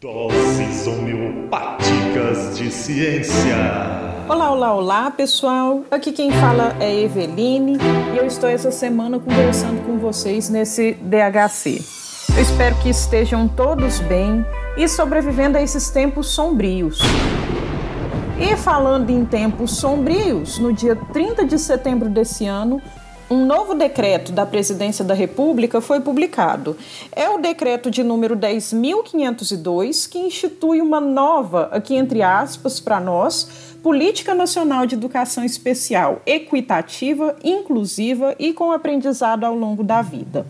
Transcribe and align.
Doses 0.00 0.86
homeopáticas 0.86 2.56
de 2.56 2.70
ciência. 2.70 3.54
Olá, 4.26 4.50
olá, 4.50 4.74
olá, 4.74 5.10
pessoal. 5.10 5.84
Aqui 5.90 6.10
quem 6.10 6.30
fala 6.30 6.74
é 6.80 7.02
Eveline 7.02 7.76
e 8.14 8.16
eu 8.16 8.24
estou 8.24 8.48
essa 8.48 8.70
semana 8.70 9.18
conversando 9.18 9.84
com 9.84 9.98
vocês 9.98 10.48
nesse 10.48 10.94
DHC. 10.94 11.84
Eu 12.34 12.42
espero 12.42 12.76
que 12.76 12.88
estejam 12.88 13.46
todos 13.46 14.00
bem 14.00 14.42
e 14.74 14.88
sobrevivendo 14.88 15.58
a 15.58 15.62
esses 15.62 15.90
tempos 15.90 16.28
sombrios. 16.28 16.98
E 18.38 18.56
falando 18.56 19.10
em 19.10 19.26
tempos 19.26 19.72
sombrios, 19.76 20.58
no 20.58 20.72
dia 20.72 20.96
30 20.96 21.44
de 21.44 21.58
setembro 21.58 22.08
desse 22.08 22.46
ano, 22.46 22.80
um 23.30 23.46
novo 23.46 23.76
decreto 23.76 24.32
da 24.32 24.44
Presidência 24.44 25.04
da 25.04 25.14
República 25.14 25.80
foi 25.80 26.00
publicado. 26.00 26.76
É 27.12 27.28
o 27.28 27.38
decreto 27.38 27.88
de 27.88 28.02
número 28.02 28.36
10.502, 28.36 30.10
que 30.10 30.18
institui 30.18 30.80
uma 30.80 31.00
nova, 31.00 31.68
aqui 31.70 31.94
entre 31.94 32.22
aspas, 32.22 32.80
para 32.80 32.98
nós, 32.98 33.76
Política 33.84 34.34
Nacional 34.34 34.84
de 34.84 34.96
Educação 34.96 35.44
Especial, 35.44 36.20
equitativa, 36.26 37.36
inclusiva 37.44 38.34
e 38.36 38.52
com 38.52 38.72
aprendizado 38.72 39.44
ao 39.44 39.54
longo 39.54 39.84
da 39.84 40.02
vida. 40.02 40.44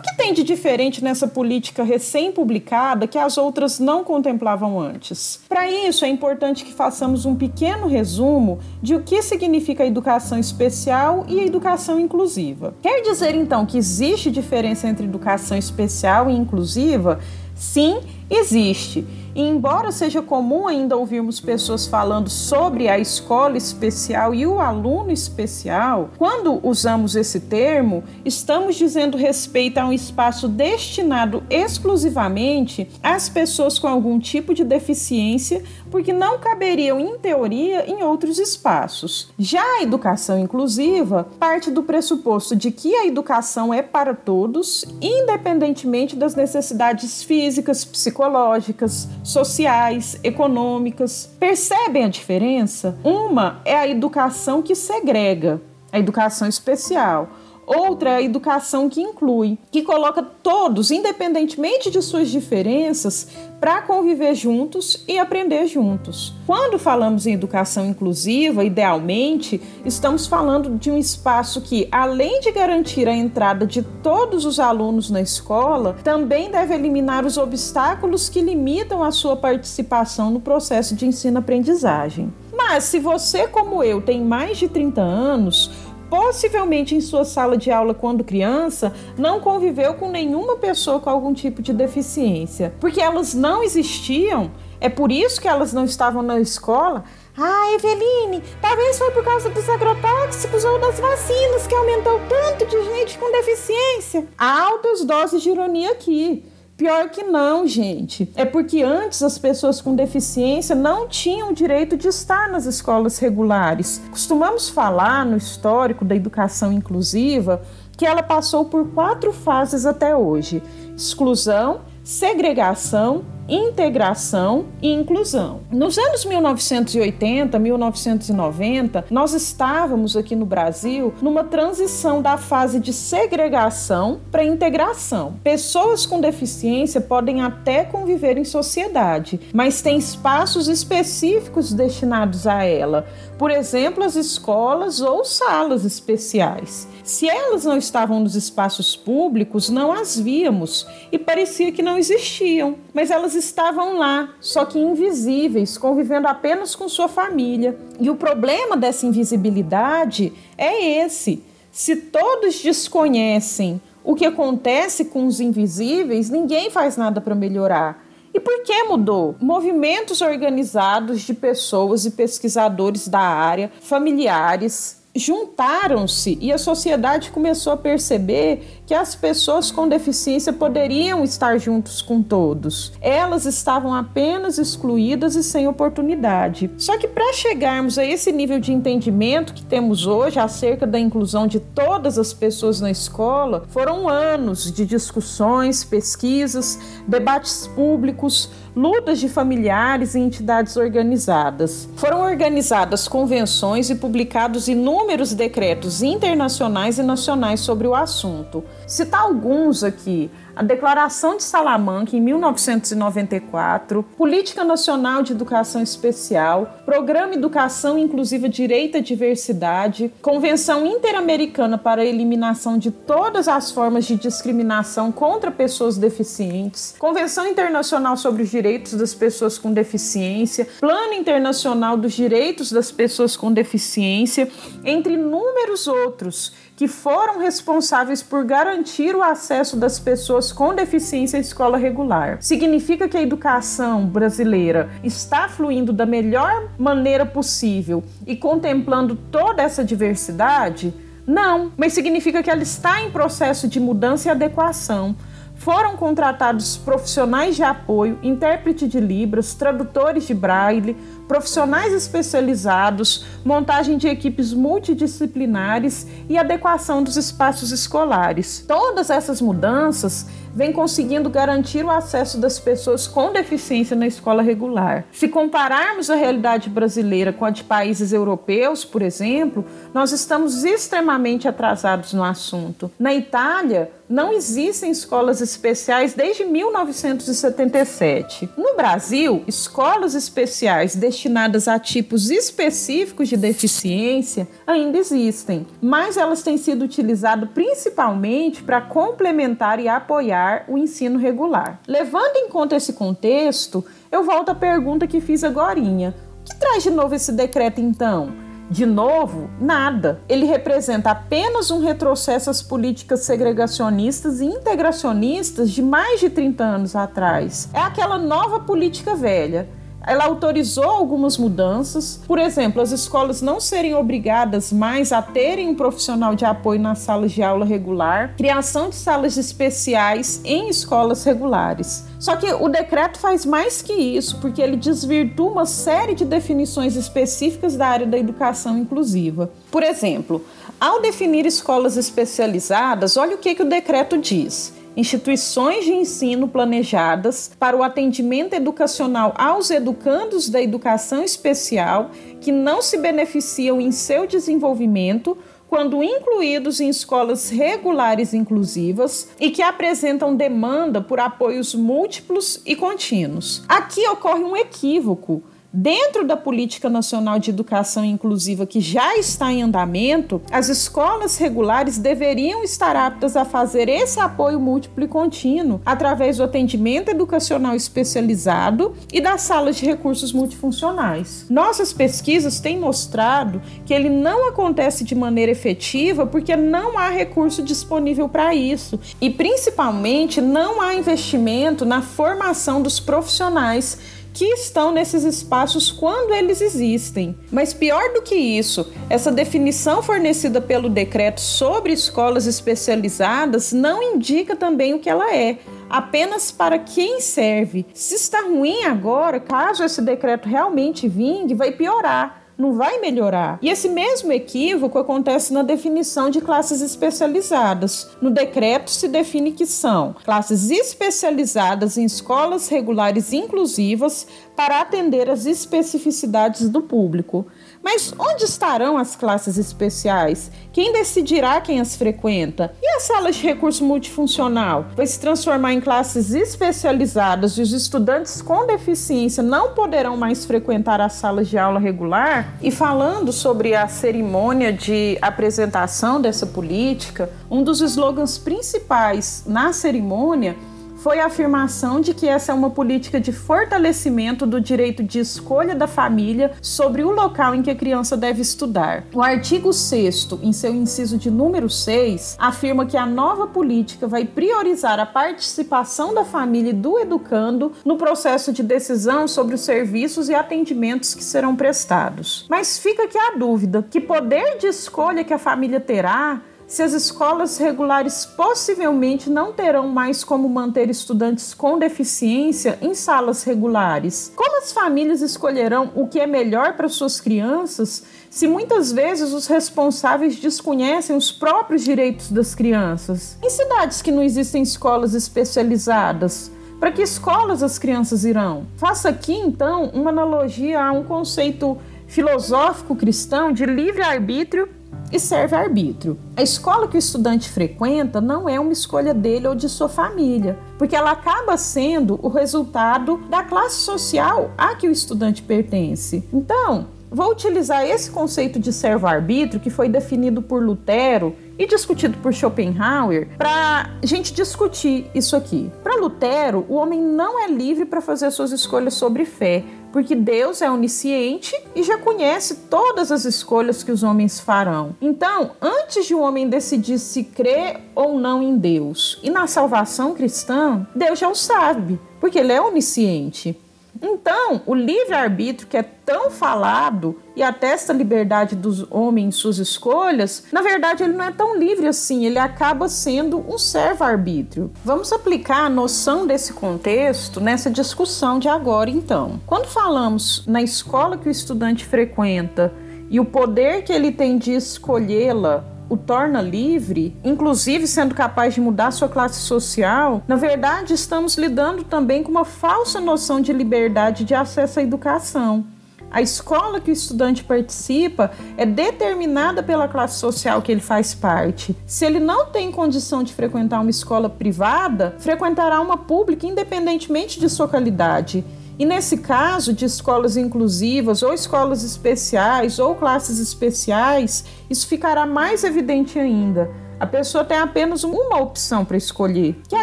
O 0.00 0.02
que 0.02 0.16
tem 0.16 0.32
de 0.32 0.42
diferente 0.42 1.04
nessa 1.04 1.28
política 1.28 1.84
recém-publicada 1.84 3.06
que 3.06 3.18
as 3.18 3.36
outras 3.36 3.78
não 3.78 4.02
contemplavam 4.02 4.80
antes? 4.80 5.38
Para 5.46 5.70
isso, 5.70 6.06
é 6.06 6.08
importante 6.08 6.64
que 6.64 6.72
façamos 6.72 7.26
um 7.26 7.34
pequeno 7.34 7.86
resumo 7.86 8.60
de 8.82 8.94
o 8.94 9.02
que 9.02 9.20
significa 9.20 9.84
educação 9.84 10.38
especial 10.38 11.26
e 11.28 11.40
educação 11.40 12.00
inclusiva. 12.00 12.72
Quer 12.80 13.02
dizer, 13.02 13.34
então, 13.34 13.66
que 13.66 13.76
existe 13.76 14.30
diferença 14.30 14.88
entre 14.88 15.04
educação 15.04 15.58
especial 15.58 16.30
e 16.30 16.34
inclusiva? 16.34 17.20
Sim, 17.54 18.00
existe. 18.30 19.06
E 19.34 19.42
embora 19.42 19.92
seja 19.92 20.20
comum 20.20 20.66
ainda 20.66 20.96
ouvirmos 20.96 21.40
pessoas 21.40 21.86
falando 21.86 22.28
sobre 22.28 22.88
a 22.88 22.98
escola 22.98 23.56
especial 23.56 24.34
e 24.34 24.46
o 24.46 24.58
aluno 24.58 25.12
especial, 25.12 26.10
quando 26.18 26.60
usamos 26.66 27.14
esse 27.14 27.40
termo, 27.40 28.02
estamos 28.24 28.76
dizendo 28.76 29.16
respeito 29.16 29.78
a 29.78 29.86
um 29.86 29.92
espaço 29.92 30.48
destinado 30.48 31.42
exclusivamente 31.48 32.88
às 33.02 33.28
pessoas 33.28 33.78
com 33.78 33.86
algum 33.86 34.18
tipo 34.18 34.52
de 34.52 34.64
deficiência, 34.64 35.62
porque 35.90 36.12
não 36.12 36.38
caberiam, 36.38 36.98
em 36.98 37.18
teoria, 37.18 37.88
em 37.88 38.02
outros 38.02 38.38
espaços. 38.38 39.28
Já 39.38 39.62
a 39.78 39.82
educação 39.82 40.38
inclusiva 40.38 41.28
parte 41.38 41.70
do 41.70 41.82
pressuposto 41.82 42.56
de 42.56 42.70
que 42.70 42.94
a 42.94 43.06
educação 43.06 43.72
é 43.72 43.82
para 43.82 44.14
todos, 44.14 44.84
independentemente 45.00 46.16
das 46.16 46.34
necessidades 46.34 47.22
físicas, 47.22 47.84
psicológicas, 47.84 49.08
sociais, 49.22 50.18
econômicas. 50.22 51.30
Percebem 51.38 52.04
a 52.04 52.08
diferença? 52.08 52.96
Uma 53.04 53.60
é 53.64 53.74
a 53.76 53.88
educação 53.88 54.62
que 54.62 54.74
segrega, 54.74 55.60
a 55.92 55.98
educação 55.98 56.48
especial. 56.48 57.28
Outra 57.66 58.10
é 58.10 58.16
a 58.16 58.22
educação 58.22 58.88
que 58.88 59.00
inclui, 59.00 59.56
que 59.70 59.82
coloca 59.82 60.22
todos, 60.22 60.90
independentemente 60.90 61.90
de 61.90 62.02
suas 62.02 62.28
diferenças, 62.28 63.28
para 63.60 63.82
conviver 63.82 64.34
juntos 64.34 65.04
e 65.06 65.18
aprender 65.18 65.66
juntos. 65.66 66.34
Quando 66.46 66.78
falamos 66.78 67.26
em 67.26 67.34
educação 67.34 67.86
inclusiva, 67.86 68.64
idealmente, 68.64 69.60
estamos 69.84 70.26
falando 70.26 70.78
de 70.78 70.90
um 70.90 70.96
espaço 70.96 71.60
que, 71.60 71.86
além 71.92 72.40
de 72.40 72.50
garantir 72.50 73.06
a 73.06 73.14
entrada 73.14 73.66
de 73.66 73.82
todos 73.82 74.44
os 74.44 74.58
alunos 74.58 75.10
na 75.10 75.20
escola, 75.20 75.96
também 76.02 76.50
deve 76.50 76.74
eliminar 76.74 77.24
os 77.24 77.36
obstáculos 77.36 78.28
que 78.28 78.40
limitam 78.40 79.04
a 79.04 79.12
sua 79.12 79.36
participação 79.36 80.30
no 80.30 80.40
processo 80.40 80.94
de 80.94 81.06
ensino-aprendizagem. 81.06 82.32
Mas 82.52 82.84
se 82.84 82.98
você, 82.98 83.48
como 83.48 83.82
eu, 83.82 84.00
tem 84.00 84.22
mais 84.22 84.58
de 84.58 84.68
30 84.68 85.00
anos, 85.00 85.70
possivelmente 86.10 86.94
em 86.94 87.00
sua 87.00 87.24
sala 87.24 87.56
de 87.56 87.70
aula 87.70 87.94
quando 87.94 88.24
criança, 88.24 88.92
não 89.16 89.40
conviveu 89.40 89.94
com 89.94 90.10
nenhuma 90.10 90.56
pessoa 90.56 90.98
com 90.98 91.08
algum 91.08 91.32
tipo 91.32 91.62
de 91.62 91.72
deficiência, 91.72 92.74
porque 92.80 93.00
elas 93.00 93.32
não 93.32 93.62
existiam. 93.62 94.50
É 94.80 94.88
por 94.88 95.12
isso 95.12 95.40
que 95.40 95.46
elas 95.46 95.72
não 95.72 95.84
estavam 95.84 96.22
na 96.22 96.40
escola. 96.40 97.04
Ah, 97.36 97.72
Eveline, 97.74 98.42
talvez 98.60 98.98
foi 98.98 99.10
por 99.12 99.22
causa 99.22 99.48
dos 99.50 99.68
agrotóxicos 99.68 100.64
ou 100.64 100.78
das 100.78 100.98
vacinas 100.98 101.66
que 101.66 101.74
aumentou 101.74 102.20
tanto 102.28 102.66
de 102.66 102.82
gente 102.84 103.16
com 103.18 103.30
deficiência. 103.30 104.26
Altas 104.36 105.04
doses 105.04 105.42
de 105.42 105.50
ironia 105.50 105.92
aqui. 105.92 106.44
Pior 106.80 107.10
que 107.10 107.22
não, 107.22 107.66
gente. 107.66 108.32
É 108.34 108.46
porque 108.46 108.82
antes 108.82 109.22
as 109.22 109.36
pessoas 109.36 109.82
com 109.82 109.94
deficiência 109.94 110.74
não 110.74 111.06
tinham 111.06 111.50
o 111.50 111.54
direito 111.54 111.94
de 111.94 112.08
estar 112.08 112.48
nas 112.48 112.64
escolas 112.64 113.18
regulares. 113.18 114.00
Costumamos 114.10 114.70
falar 114.70 115.26
no 115.26 115.36
histórico 115.36 116.06
da 116.06 116.16
educação 116.16 116.72
inclusiva 116.72 117.60
que 117.98 118.06
ela 118.06 118.22
passou 118.22 118.64
por 118.64 118.88
quatro 118.92 119.30
fases 119.30 119.84
até 119.84 120.16
hoje: 120.16 120.62
exclusão, 120.96 121.82
segregação, 122.02 123.26
integração 123.50 124.66
e 124.80 124.92
inclusão. 124.92 125.60
Nos 125.70 125.98
anos 125.98 126.24
1980, 126.24 127.58
1990, 127.58 129.06
nós 129.10 129.34
estávamos 129.34 130.16
aqui 130.16 130.36
no 130.36 130.46
Brasil 130.46 131.12
numa 131.20 131.44
transição 131.44 132.22
da 132.22 132.38
fase 132.38 132.78
de 132.78 132.92
segregação 132.92 134.20
para 134.30 134.44
integração. 134.44 135.34
Pessoas 135.42 136.06
com 136.06 136.20
deficiência 136.20 137.00
podem 137.00 137.42
até 137.42 137.84
conviver 137.84 138.38
em 138.38 138.44
sociedade, 138.44 139.40
mas 139.52 139.82
tem 139.82 139.98
espaços 139.98 140.68
específicos 140.68 141.72
destinados 141.72 142.46
a 142.46 142.64
ela, 142.64 143.06
por 143.38 143.50
exemplo, 143.50 144.04
as 144.04 144.16
escolas 144.16 145.00
ou 145.00 145.24
salas 145.24 145.84
especiais. 145.84 146.86
Se 147.10 147.28
elas 147.28 147.64
não 147.64 147.76
estavam 147.76 148.20
nos 148.20 148.36
espaços 148.36 148.94
públicos, 148.94 149.68
não 149.68 149.90
as 149.90 150.16
víamos 150.16 150.86
e 151.10 151.18
parecia 151.18 151.72
que 151.72 151.82
não 151.82 151.98
existiam, 151.98 152.76
mas 152.94 153.10
elas 153.10 153.34
estavam 153.34 153.98
lá, 153.98 154.32
só 154.40 154.64
que 154.64 154.78
invisíveis, 154.78 155.76
convivendo 155.76 156.28
apenas 156.28 156.76
com 156.76 156.88
sua 156.88 157.08
família. 157.08 157.76
E 157.98 158.08
o 158.08 158.14
problema 158.14 158.76
dessa 158.76 159.06
invisibilidade 159.06 160.32
é 160.56 161.04
esse: 161.04 161.42
se 161.72 161.96
todos 161.96 162.62
desconhecem 162.62 163.82
o 164.04 164.14
que 164.14 164.24
acontece 164.24 165.06
com 165.06 165.26
os 165.26 165.40
invisíveis, 165.40 166.30
ninguém 166.30 166.70
faz 166.70 166.96
nada 166.96 167.20
para 167.20 167.34
melhorar. 167.34 168.06
E 168.32 168.38
por 168.38 168.62
que 168.62 168.84
mudou? 168.84 169.34
Movimentos 169.40 170.20
organizados 170.20 171.22
de 171.22 171.34
pessoas 171.34 172.04
e 172.04 172.12
pesquisadores 172.12 173.08
da 173.08 173.18
área, 173.18 173.72
familiares, 173.80 174.99
juntaram-se 175.14 176.38
e 176.40 176.52
a 176.52 176.58
sociedade 176.58 177.30
começou 177.30 177.72
a 177.72 177.76
perceber 177.76 178.82
que 178.86 178.94
as 178.94 179.14
pessoas 179.14 179.70
com 179.70 179.88
deficiência 179.88 180.52
poderiam 180.52 181.24
estar 181.24 181.58
juntos 181.58 182.00
com 182.00 182.22
todos. 182.22 182.92
Elas 183.00 183.44
estavam 183.44 183.94
apenas 183.94 184.58
excluídas 184.58 185.34
e 185.34 185.42
sem 185.42 185.66
oportunidade. 185.66 186.70
Só 186.78 186.96
que 186.96 187.08
para 187.08 187.32
chegarmos 187.32 187.98
a 187.98 188.04
esse 188.04 188.30
nível 188.30 188.60
de 188.60 188.72
entendimento 188.72 189.54
que 189.54 189.64
temos 189.64 190.06
hoje 190.06 190.38
acerca 190.38 190.86
da 190.86 190.98
inclusão 190.98 191.46
de 191.46 191.60
todas 191.60 192.18
as 192.18 192.32
pessoas 192.32 192.80
na 192.80 192.90
escola, 192.90 193.64
foram 193.68 194.08
anos 194.08 194.70
de 194.70 194.86
discussões, 194.86 195.82
pesquisas, 195.82 196.78
debates 197.06 197.66
públicos, 197.68 198.50
lutas 198.74 199.18
de 199.18 199.28
familiares 199.28 200.14
e 200.14 200.20
entidades 200.20 200.76
organizadas. 200.76 201.88
Foram 201.96 202.20
organizadas 202.20 203.08
convenções 203.08 203.90
e 203.90 203.94
publicados 203.94 204.68
inúmeros 204.68 205.32
decretos 205.34 206.02
internacionais 206.02 206.98
e 206.98 207.02
nacionais 207.02 207.60
sobre 207.60 207.86
o 207.86 207.94
assunto. 207.94 208.64
Citar 208.86 209.22
alguns 209.22 209.82
aqui: 209.82 210.30
a 210.54 210.62
Declaração 210.62 211.36
de 211.36 211.42
Salamanca 211.42 212.16
em 212.16 212.20
1994, 212.20 214.02
Política 214.16 214.64
Nacional 214.64 215.22
de 215.22 215.32
Educação 215.32 215.82
Especial, 215.82 216.80
Programa 216.84 217.34
Educação 217.34 217.98
Inclusiva 217.98 218.48
Direito 218.48 218.98
à 218.98 219.00
Diversidade, 219.00 220.12
Convenção 220.20 220.86
Interamericana 220.86 221.78
para 221.78 222.02
a 222.02 222.04
Eliminação 222.04 222.78
de 222.78 222.90
todas 222.90 223.48
as 223.48 223.70
formas 223.70 224.04
de 224.04 224.16
discriminação 224.16 225.12
contra 225.12 225.50
pessoas 225.50 225.96
deficientes, 225.96 226.94
Convenção 226.98 227.46
Internacional 227.46 228.16
sobre 228.16 228.42
os 228.42 228.50
Direitos 228.50 228.94
das 228.94 229.14
Pessoas 229.14 229.58
com 229.58 229.72
Deficiência, 229.72 230.66
Plano 230.80 231.14
Internacional 231.14 231.96
dos 231.96 232.12
Direitos 232.12 232.72
das 232.72 232.90
Pessoas 232.90 233.36
com 233.36 233.52
Deficiência, 233.52 234.48
entre 234.84 235.14
inúmeros 235.14 235.86
outros 235.86 236.52
que 236.80 236.88
foram 236.88 237.38
responsáveis 237.38 238.22
por 238.22 238.42
garantir 238.42 239.14
o 239.14 239.22
acesso 239.22 239.76
das 239.76 239.98
pessoas 239.98 240.39
com 240.50 240.74
deficiência 240.74 241.36
à 241.36 241.40
escola 241.40 241.76
regular. 241.76 242.38
Significa 242.40 243.08
que 243.08 243.16
a 243.16 243.22
educação 243.22 244.06
brasileira 244.06 244.88
está 245.04 245.48
fluindo 245.48 245.92
da 245.92 246.06
melhor 246.06 246.70
maneira 246.78 247.26
possível 247.26 248.02
e 248.26 248.34
contemplando 248.34 249.14
toda 249.14 249.62
essa 249.62 249.84
diversidade? 249.84 250.94
Não, 251.26 251.70
mas 251.76 251.92
significa 251.92 252.42
que 252.42 252.50
ela 252.50 252.62
está 252.62 253.02
em 253.02 253.10
processo 253.10 253.68
de 253.68 253.78
mudança 253.78 254.28
e 254.28 254.30
adequação 254.30 255.14
foram 255.60 255.94
contratados 255.94 256.78
profissionais 256.78 257.54
de 257.54 257.62
apoio, 257.62 258.18
intérprete 258.22 258.88
de 258.88 258.98
Libras, 258.98 259.52
tradutores 259.52 260.26
de 260.26 260.32
braille, 260.32 260.96
profissionais 261.28 261.92
especializados, 261.92 263.26
montagem 263.44 263.98
de 263.98 264.08
equipes 264.08 264.54
multidisciplinares 264.54 266.06
e 266.30 266.38
adequação 266.38 267.02
dos 267.02 267.18
espaços 267.18 267.72
escolares. 267.72 268.64
Todas 268.66 269.10
essas 269.10 269.42
mudanças 269.42 270.26
vêm 270.54 270.72
conseguindo 270.72 271.28
garantir 271.28 271.84
o 271.84 271.90
acesso 271.90 272.40
das 272.40 272.58
pessoas 272.58 273.06
com 273.06 273.30
deficiência 273.30 273.94
na 273.94 274.06
escola 274.06 274.42
regular. 274.42 275.04
Se 275.12 275.28
compararmos 275.28 276.08
a 276.08 276.14
realidade 276.14 276.70
brasileira 276.70 277.34
com 277.34 277.44
a 277.44 277.50
de 277.50 277.64
países 277.64 278.14
europeus, 278.14 278.82
por 278.82 279.02
exemplo, 279.02 279.64
nós 279.92 280.10
estamos 280.10 280.64
extremamente 280.64 281.46
atrasados 281.46 282.14
no 282.14 282.24
assunto. 282.24 282.90
Na 282.98 283.14
Itália, 283.14 283.92
não 284.10 284.32
existem 284.32 284.90
escolas 284.90 285.40
especiais 285.40 286.14
desde 286.14 286.44
1977. 286.44 288.50
No 288.56 288.74
Brasil, 288.74 289.44
escolas 289.46 290.16
especiais 290.16 290.96
destinadas 290.96 291.68
a 291.68 291.78
tipos 291.78 292.28
específicos 292.28 293.28
de 293.28 293.36
deficiência 293.36 294.48
ainda 294.66 294.98
existem, 294.98 295.64
mas 295.80 296.16
elas 296.16 296.42
têm 296.42 296.58
sido 296.58 296.84
utilizadas 296.84 297.48
principalmente 297.50 298.64
para 298.64 298.80
complementar 298.80 299.78
e 299.78 299.86
apoiar 299.86 300.64
o 300.66 300.76
ensino 300.76 301.16
regular. 301.16 301.80
Levando 301.86 302.36
em 302.36 302.48
conta 302.48 302.74
esse 302.74 302.94
contexto, 302.94 303.84
eu 304.10 304.24
volto 304.24 304.48
à 304.48 304.54
pergunta 304.56 305.06
que 305.06 305.20
fiz 305.20 305.44
agora. 305.44 305.70
O 305.70 306.44
que 306.44 306.58
traz 306.58 306.82
de 306.82 306.90
novo 306.90 307.14
esse 307.14 307.30
decreto 307.30 307.80
então? 307.80 308.49
De 308.70 308.86
novo, 308.86 309.50
nada. 309.60 310.20
Ele 310.28 310.46
representa 310.46 311.10
apenas 311.10 311.72
um 311.72 311.80
retrocesso 311.80 312.48
às 312.48 312.62
políticas 312.62 313.20
segregacionistas 313.24 314.40
e 314.40 314.44
integracionistas 314.44 315.72
de 315.72 315.82
mais 315.82 316.20
de 316.20 316.30
30 316.30 316.62
anos 316.62 316.94
atrás. 316.94 317.68
É 317.74 317.80
aquela 317.80 318.16
nova 318.16 318.60
política 318.60 319.16
velha. 319.16 319.68
Ela 320.06 320.24
autorizou 320.24 320.84
algumas 320.84 321.36
mudanças, 321.36 322.20
por 322.26 322.38
exemplo, 322.38 322.80
as 322.80 322.90
escolas 322.90 323.42
não 323.42 323.60
serem 323.60 323.94
obrigadas 323.94 324.72
mais 324.72 325.12
a 325.12 325.20
terem 325.20 325.68
um 325.68 325.74
profissional 325.74 326.34
de 326.34 326.44
apoio 326.44 326.80
nas 326.80 327.00
salas 327.00 327.32
de 327.32 327.42
aula 327.42 327.64
regular, 327.64 328.34
criação 328.36 328.88
de 328.88 328.96
salas 328.96 329.36
especiais 329.36 330.40
em 330.44 330.68
escolas 330.68 331.22
regulares. 331.24 332.04
Só 332.18 332.36
que 332.36 332.50
o 332.52 332.68
decreto 332.68 333.18
faz 333.18 333.46
mais 333.46 333.82
que 333.82 333.92
isso, 333.92 334.38
porque 334.40 334.60
ele 334.60 334.76
desvirtua 334.76 335.50
uma 335.50 335.66
série 335.66 336.14
de 336.14 336.24
definições 336.24 336.96
específicas 336.96 337.76
da 337.76 337.86
área 337.86 338.06
da 338.06 338.18
educação 338.18 338.78
inclusiva. 338.78 339.50
Por 339.70 339.82
exemplo, 339.82 340.44
ao 340.78 341.00
definir 341.00 341.46
escolas 341.46 341.96
especializadas, 341.96 343.16
olha 343.16 343.36
o 343.36 343.38
que, 343.38 343.54
que 343.54 343.62
o 343.62 343.68
decreto 343.68 344.18
diz 344.18 344.79
instituições 344.96 345.84
de 345.84 345.92
ensino 345.92 346.48
planejadas 346.48 347.50
para 347.58 347.76
o 347.76 347.82
atendimento 347.82 348.54
educacional 348.54 349.32
aos 349.36 349.70
educandos 349.70 350.48
da 350.48 350.60
educação 350.60 351.22
especial 351.22 352.10
que 352.40 352.50
não 352.50 352.82
se 352.82 352.98
beneficiam 352.98 353.80
em 353.80 353.92
seu 353.92 354.26
desenvolvimento 354.26 355.36
quando 355.68 356.02
incluídos 356.02 356.80
em 356.80 356.88
escolas 356.88 357.48
regulares 357.48 358.34
inclusivas 358.34 359.28
e 359.38 359.50
que 359.50 359.62
apresentam 359.62 360.34
demanda 360.34 361.00
por 361.00 361.20
apoios 361.20 361.76
múltiplos 361.76 362.60
e 362.66 362.74
contínuos. 362.74 363.62
Aqui 363.68 364.04
ocorre 364.08 364.42
um 364.42 364.56
equívoco 364.56 365.44
Dentro 365.72 366.26
da 366.26 366.36
Política 366.36 366.90
Nacional 366.90 367.38
de 367.38 367.50
Educação 367.50 368.04
Inclusiva 368.04 368.66
que 368.66 368.80
já 368.80 369.16
está 369.16 369.52
em 369.52 369.62
andamento, 369.62 370.42
as 370.50 370.68
escolas 370.68 371.38
regulares 371.38 371.96
deveriam 371.96 372.64
estar 372.64 372.96
aptas 372.96 373.36
a 373.36 373.44
fazer 373.44 373.88
esse 373.88 374.18
apoio 374.18 374.58
múltiplo 374.58 375.04
e 375.04 375.08
contínuo 375.08 375.80
através 375.86 376.38
do 376.38 376.42
atendimento 376.42 377.08
educacional 377.08 377.76
especializado 377.76 378.96
e 379.12 379.20
das 379.20 379.42
salas 379.42 379.76
de 379.76 379.86
recursos 379.86 380.32
multifuncionais. 380.32 381.46
Nossas 381.48 381.92
pesquisas 381.92 382.58
têm 382.58 382.76
mostrado 382.76 383.62
que 383.86 383.94
ele 383.94 384.10
não 384.10 384.48
acontece 384.48 385.04
de 385.04 385.14
maneira 385.14 385.52
efetiva 385.52 386.26
porque 386.26 386.56
não 386.56 386.98
há 386.98 387.10
recurso 387.10 387.62
disponível 387.62 388.28
para 388.28 388.52
isso 388.56 388.98
e, 389.20 389.30
principalmente, 389.30 390.40
não 390.40 390.82
há 390.82 390.94
investimento 390.94 391.84
na 391.84 392.02
formação 392.02 392.82
dos 392.82 392.98
profissionais 392.98 394.19
que 394.32 394.44
estão 394.44 394.92
nesses 394.92 395.24
espaços 395.24 395.90
quando 395.90 396.32
eles 396.34 396.60
existem. 396.60 397.36
Mas 397.50 397.74
pior 397.74 398.12
do 398.12 398.22
que 398.22 398.34
isso, 398.34 398.92
essa 399.08 399.30
definição 399.30 400.02
fornecida 400.02 400.60
pelo 400.60 400.88
decreto 400.88 401.40
sobre 401.40 401.92
escolas 401.92 402.46
especializadas 402.46 403.72
não 403.72 404.02
indica 404.02 404.54
também 404.56 404.94
o 404.94 404.98
que 404.98 405.10
ela 405.10 405.34
é 405.34 405.58
apenas 405.90 406.52
para 406.52 406.78
quem 406.78 407.20
serve. 407.20 407.84
Se 407.92 408.14
está 408.14 408.42
ruim 408.42 408.84
agora, 408.84 409.40
caso 409.40 409.82
esse 409.82 410.00
decreto 410.00 410.48
realmente 410.48 411.08
vingue, 411.08 411.54
vai 411.54 411.72
piorar 411.72 412.39
não 412.60 412.74
vai 412.74 413.00
melhorar. 413.00 413.58
E 413.62 413.70
esse 413.70 413.88
mesmo 413.88 414.30
equívoco 414.30 414.98
acontece 414.98 415.52
na 415.52 415.62
definição 415.62 416.28
de 416.28 416.40
classes 416.40 416.82
especializadas. 416.82 418.10
No 418.20 418.30
decreto 418.30 418.90
se 418.90 419.08
define 419.08 419.52
que 419.52 419.64
são 419.64 420.14
classes 420.24 420.70
especializadas 420.70 421.96
em 421.96 422.04
escolas 422.04 422.68
regulares 422.68 423.32
inclusivas 423.32 424.26
para 424.54 424.80
atender 424.80 425.30
às 425.30 425.46
especificidades 425.46 426.68
do 426.68 426.82
público. 426.82 427.46
Mas 427.82 428.12
onde 428.18 428.44
estarão 428.44 428.98
as 428.98 429.16
classes 429.16 429.56
especiais? 429.56 430.50
Quem 430.70 430.92
decidirá 430.92 431.62
quem 431.62 431.80
as 431.80 431.96
frequenta? 431.96 432.74
E 432.82 432.86
as 432.96 433.04
salas 433.04 433.36
de 433.36 433.42
recurso 433.42 433.82
multifuncional? 433.82 434.84
Vai 434.94 435.06
se 435.06 435.18
transformar 435.18 435.72
em 435.72 435.80
classes 435.80 436.34
especializadas 436.34 437.56
e 437.56 437.62
os 437.62 437.72
estudantes 437.72 438.42
com 438.42 438.66
deficiência 438.66 439.42
não 439.42 439.72
poderão 439.72 440.14
mais 440.14 440.44
frequentar 440.44 441.00
as 441.00 441.14
salas 441.14 441.48
de 441.48 441.56
aula 441.56 441.80
regular? 441.80 442.49
E 442.62 442.70
falando 442.70 443.32
sobre 443.32 443.74
a 443.74 443.88
cerimônia 443.88 444.72
de 444.72 445.18
apresentação 445.22 446.20
dessa 446.20 446.46
política, 446.46 447.30
um 447.50 447.62
dos 447.62 447.80
slogans 447.80 448.36
principais 448.38 449.44
na 449.46 449.72
cerimônia 449.72 450.56
foi 451.00 451.18
a 451.18 451.26
afirmação 451.26 452.00
de 452.00 452.12
que 452.12 452.28
essa 452.28 452.52
é 452.52 452.54
uma 452.54 452.70
política 452.70 453.18
de 453.18 453.32
fortalecimento 453.32 454.46
do 454.46 454.60
direito 454.60 455.02
de 455.02 455.18
escolha 455.18 455.74
da 455.74 455.86
família 455.86 456.52
sobre 456.60 457.02
o 457.02 457.10
local 457.10 457.54
em 457.54 457.62
que 457.62 457.70
a 457.70 457.74
criança 457.74 458.16
deve 458.16 458.42
estudar. 458.42 459.04
O 459.14 459.22
artigo 459.22 459.72
6, 459.72 460.28
em 460.42 460.52
seu 460.52 460.74
inciso 460.74 461.16
de 461.16 461.30
número 461.30 461.70
6, 461.70 462.36
afirma 462.38 462.84
que 462.84 462.98
a 462.98 463.06
nova 463.06 463.46
política 463.46 464.06
vai 464.06 464.26
priorizar 464.26 465.00
a 465.00 465.06
participação 465.06 466.12
da 466.12 466.24
família 466.24 466.70
e 466.70 466.74
do 466.74 466.98
educando 466.98 467.72
no 467.84 467.96
processo 467.96 468.52
de 468.52 468.62
decisão 468.62 469.26
sobre 469.26 469.54
os 469.54 469.62
serviços 469.62 470.28
e 470.28 470.34
atendimentos 470.34 471.14
que 471.14 471.24
serão 471.24 471.56
prestados. 471.56 472.46
Mas 472.50 472.78
fica 472.78 473.04
aqui 473.04 473.18
a 473.18 473.36
dúvida: 473.38 473.86
que 473.90 474.00
poder 474.00 474.58
de 474.58 474.66
escolha 474.66 475.24
que 475.24 475.32
a 475.32 475.38
família 475.38 475.80
terá 475.80 476.42
se 476.70 476.84
as 476.84 476.92
escolas 476.92 477.58
regulares 477.58 478.24
possivelmente 478.24 479.28
não 479.28 479.52
terão 479.52 479.88
mais 479.88 480.22
como 480.22 480.48
manter 480.48 480.88
estudantes 480.88 481.52
com 481.52 481.76
deficiência 481.76 482.78
em 482.80 482.94
salas 482.94 483.42
regulares? 483.42 484.32
Como 484.36 484.56
as 484.56 484.70
famílias 484.70 485.20
escolherão 485.20 485.90
o 485.96 486.06
que 486.06 486.20
é 486.20 486.28
melhor 486.28 486.74
para 486.74 486.88
suas 486.88 487.20
crianças 487.20 488.04
se 488.30 488.46
muitas 488.46 488.92
vezes 488.92 489.32
os 489.32 489.48
responsáveis 489.48 490.36
desconhecem 490.36 491.16
os 491.16 491.32
próprios 491.32 491.82
direitos 491.82 492.30
das 492.30 492.54
crianças? 492.54 493.36
Em 493.42 493.50
cidades 493.50 494.00
que 494.00 494.12
não 494.12 494.22
existem 494.22 494.62
escolas 494.62 495.12
especializadas, 495.12 496.52
para 496.78 496.92
que 496.92 497.02
escolas 497.02 497.64
as 497.64 497.80
crianças 497.80 498.24
irão? 498.24 498.64
Faça 498.76 499.08
aqui 499.08 499.34
então 499.34 499.86
uma 499.92 500.10
analogia 500.10 500.80
a 500.80 500.92
um 500.92 501.02
conceito 501.02 501.76
filosófico 502.06 502.94
cristão 502.94 503.52
de 503.52 503.66
livre-arbítrio 503.66 504.68
e 505.12 505.18
serve 505.18 505.56
arbítrio. 505.56 506.18
A 506.36 506.42
escola 506.42 506.88
que 506.88 506.96
o 506.96 506.98
estudante 506.98 507.48
frequenta 507.48 508.20
não 508.20 508.48
é 508.48 508.58
uma 508.58 508.72
escolha 508.72 509.12
dele 509.12 509.48
ou 509.48 509.54
de 509.54 509.68
sua 509.68 509.88
família, 509.88 510.58
porque 510.78 510.96
ela 510.96 511.10
acaba 511.10 511.56
sendo 511.56 512.18
o 512.22 512.28
resultado 512.28 513.18
da 513.28 513.42
classe 513.42 513.80
social 513.80 514.50
a 514.56 514.74
que 514.74 514.88
o 514.88 514.92
estudante 514.92 515.42
pertence. 515.42 516.24
Então, 516.32 516.86
vou 517.10 517.30
utilizar 517.32 517.84
esse 517.84 518.10
conceito 518.10 518.58
de 518.60 518.72
servo-arbítrio 518.72 519.60
que 519.60 519.68
foi 519.68 519.88
definido 519.88 520.40
por 520.40 520.62
Lutero 520.62 521.34
e 521.58 521.66
discutido 521.66 522.16
por 522.18 522.32
Schopenhauer 522.32 523.28
para 523.36 523.90
gente 524.02 524.32
discutir 524.32 525.10
isso 525.14 525.36
aqui. 525.36 525.70
Para 525.82 526.00
Lutero, 526.00 526.64
o 526.68 526.74
homem 526.74 527.02
não 527.02 527.38
é 527.38 527.48
livre 527.48 527.84
para 527.84 528.00
fazer 528.00 528.30
suas 528.30 528.52
escolhas 528.52 528.94
sobre 528.94 529.24
fé, 529.24 529.64
porque 529.92 530.14
Deus 530.14 530.62
é 530.62 530.70
onisciente 530.70 531.54
e 531.74 531.82
já 531.82 531.98
conhece 531.98 532.54
todas 532.70 533.10
as 533.10 533.24
escolhas 533.24 533.82
que 533.82 533.92
os 533.92 534.02
homens 534.02 534.40
farão. 534.40 534.94
Então, 535.00 535.52
antes 535.60 536.06
de 536.06 536.14
o 536.14 536.18
um 536.18 536.22
homem 536.22 536.48
decidir 536.48 536.98
se 536.98 537.24
crê 537.24 537.78
ou 537.94 538.18
não 538.18 538.42
em 538.42 538.56
Deus 538.56 539.18
e 539.22 539.30
na 539.30 539.46
salvação 539.46 540.14
cristã, 540.14 540.86
Deus 540.94 541.18
já 541.18 541.28
o 541.28 541.34
sabe, 541.34 542.00
porque 542.20 542.38
ele 542.38 542.52
é 542.52 542.60
onisciente. 542.60 543.58
Então, 544.02 544.62
o 544.66 544.74
livre-arbítrio, 544.74 545.68
que 545.68 545.76
é 545.76 545.82
tão 545.82 546.30
falado 546.30 547.20
e 547.36 547.42
atesta 547.42 547.92
a 547.92 547.96
liberdade 547.96 548.56
dos 548.56 548.86
homens 548.90 549.26
em 549.26 549.30
suas 549.30 549.58
escolhas, 549.58 550.44
na 550.52 550.62
verdade 550.62 551.02
ele 551.02 551.12
não 551.12 551.24
é 551.24 551.30
tão 551.30 551.56
livre 551.56 551.86
assim, 551.86 552.24
ele 552.24 552.38
acaba 552.38 552.88
sendo 552.88 553.38
um 553.38 553.58
servo-arbítrio. 553.58 554.70
Vamos 554.84 555.12
aplicar 555.12 555.66
a 555.66 555.70
noção 555.70 556.26
desse 556.26 556.52
contexto 556.52 557.40
nessa 557.40 557.70
discussão 557.70 558.38
de 558.38 558.48
agora, 558.48 558.90
então. 558.90 559.40
Quando 559.46 559.66
falamos 559.66 560.44
na 560.46 560.62
escola 560.62 561.18
que 561.18 561.28
o 561.28 561.30
estudante 561.30 561.84
frequenta 561.84 562.72
e 563.10 563.18
o 563.18 563.24
poder 563.24 563.82
que 563.82 563.92
ele 563.92 564.12
tem 564.12 564.38
de 564.38 564.52
escolhê-la 564.52 565.64
o 565.90 565.96
torna 565.96 566.40
livre, 566.40 567.16
inclusive 567.24 567.86
sendo 567.86 568.14
capaz 568.14 568.54
de 568.54 568.60
mudar 568.60 568.92
sua 568.92 569.08
classe 569.08 569.40
social, 569.40 570.22
na 570.26 570.36
verdade 570.36 570.94
estamos 570.94 571.36
lidando 571.36 571.82
também 571.82 572.22
com 572.22 572.30
uma 572.30 572.44
falsa 572.44 573.00
noção 573.00 573.40
de 573.40 573.52
liberdade 573.52 574.24
de 574.24 574.32
acesso 574.32 574.78
à 574.78 574.82
educação. 574.82 575.66
A 576.12 576.20
escola 576.20 576.80
que 576.80 576.90
o 576.90 576.92
estudante 576.92 577.44
participa 577.44 578.32
é 578.56 578.66
determinada 578.66 579.62
pela 579.62 579.86
classe 579.86 580.18
social 580.18 580.60
que 580.60 580.72
ele 580.72 580.80
faz 580.80 581.14
parte. 581.14 581.76
Se 581.86 582.04
ele 582.04 582.18
não 582.18 582.46
tem 582.46 582.72
condição 582.72 583.22
de 583.22 583.32
frequentar 583.32 583.80
uma 583.80 583.90
escola 583.90 584.28
privada, 584.28 585.14
frequentará 585.18 585.80
uma 585.80 585.96
pública 585.96 586.46
independentemente 586.46 587.38
de 587.38 587.48
sua 587.48 587.68
qualidade. 587.68 588.44
E 588.80 588.84
nesse 588.86 589.18
caso 589.18 589.74
de 589.74 589.84
escolas 589.84 590.38
inclusivas 590.38 591.22
ou 591.22 591.34
escolas 591.34 591.84
especiais 591.84 592.78
ou 592.78 592.94
classes 592.94 593.38
especiais, 593.38 594.42
isso 594.70 594.86
ficará 594.88 595.26
mais 595.26 595.64
evidente 595.64 596.18
ainda. 596.18 596.70
A 596.98 597.06
pessoa 597.06 597.44
tem 597.44 597.58
apenas 597.58 598.04
uma 598.04 598.40
opção 598.40 598.82
para 598.82 598.96
escolher, 598.96 599.60
que 599.68 599.74
é 599.76 599.82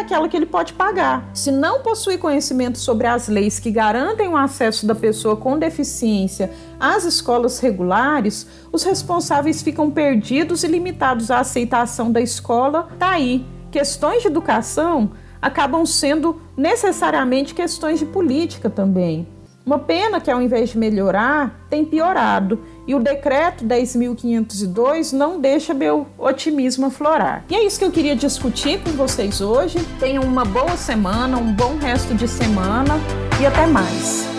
aquela 0.00 0.28
que 0.28 0.36
ele 0.36 0.46
pode 0.46 0.72
pagar. 0.72 1.30
Se 1.32 1.52
não 1.52 1.80
possui 1.80 2.18
conhecimento 2.18 2.76
sobre 2.76 3.06
as 3.06 3.28
leis 3.28 3.60
que 3.60 3.70
garantem 3.70 4.26
o 4.30 4.36
acesso 4.36 4.84
da 4.84 4.96
pessoa 4.96 5.36
com 5.36 5.56
deficiência 5.56 6.50
às 6.80 7.04
escolas 7.04 7.60
regulares, 7.60 8.48
os 8.72 8.82
responsáveis 8.82 9.62
ficam 9.62 9.92
perdidos 9.92 10.64
e 10.64 10.66
limitados 10.66 11.30
à 11.30 11.38
aceitação 11.38 12.10
da 12.10 12.20
escola. 12.20 12.88
Tá 12.98 13.10
aí. 13.10 13.46
Questões 13.70 14.22
de 14.22 14.26
educação 14.26 15.12
acabam 15.40 15.84
sendo 15.86 16.40
necessariamente 16.56 17.54
questões 17.54 17.98
de 17.98 18.06
política 18.06 18.68
também. 18.68 19.26
Uma 19.68 19.78
pena 19.78 20.18
que, 20.18 20.30
ao 20.30 20.40
invés 20.40 20.70
de 20.70 20.78
melhorar, 20.78 21.66
tem 21.68 21.84
piorado. 21.84 22.58
E 22.86 22.94
o 22.94 22.98
decreto 22.98 23.66
10.502 23.66 25.12
não 25.12 25.38
deixa 25.38 25.74
meu 25.74 26.06
otimismo 26.16 26.86
aflorar. 26.86 27.44
E 27.50 27.54
é 27.54 27.62
isso 27.66 27.78
que 27.78 27.84
eu 27.84 27.90
queria 27.90 28.16
discutir 28.16 28.82
com 28.82 28.92
vocês 28.92 29.42
hoje. 29.42 29.78
Tenham 30.00 30.24
uma 30.24 30.46
boa 30.46 30.74
semana, 30.78 31.36
um 31.36 31.52
bom 31.52 31.76
resto 31.76 32.14
de 32.14 32.26
semana 32.26 32.94
e 33.38 33.44
até 33.44 33.66
mais. 33.66 34.37